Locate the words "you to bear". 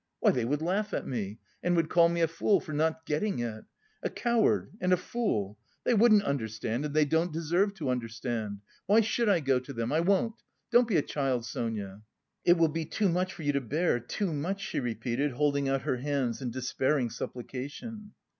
13.43-13.99